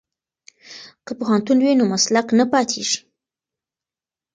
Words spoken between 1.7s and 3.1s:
نو مسلک نه پاتیږي.